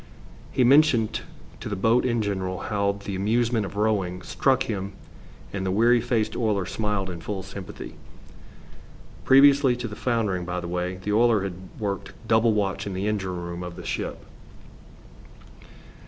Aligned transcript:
He 0.51 0.63
mentioned 0.63 1.21
to 1.59 1.69
the 1.69 1.75
boat 1.75 2.05
in 2.05 2.23
general 2.23 2.57
how 2.73 2.93
the 2.93 3.15
amusement 3.15 3.67
of 3.67 3.75
rowing 3.75 4.23
struck 4.23 4.63
him, 4.63 4.93
and 5.53 5.63
the 5.63 5.69
weary 5.69 6.01
faced 6.01 6.35
oiler 6.35 6.65
smiled 6.65 7.07
in 7.11 7.21
full 7.21 7.43
sympathy. 7.43 7.93
Previously 9.25 9.75
to 9.75 9.87
the 9.87 9.95
foundering, 9.95 10.43
by 10.43 10.59
the 10.59 10.67
way, 10.67 10.95
the 11.03 11.13
oiler 11.13 11.43
had 11.43 11.53
worked 11.77 12.13
double 12.27 12.53
watch 12.53 12.87
in 12.87 12.95
the 12.95 13.05
engine 13.07 13.39
room 13.43 13.61
of 13.61 13.75
the 13.75 13.85
ship. 13.85 14.17